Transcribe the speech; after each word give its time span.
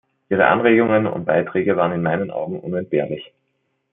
Ihre 0.31 0.47
Anregungen 0.47 1.05
und 1.05 1.25
Beiträge 1.25 1.77
waren 1.77 1.91
in 1.91 2.01
meinen 2.01 2.31
Augen 2.31 2.59
unentbehrlich. 2.59 3.31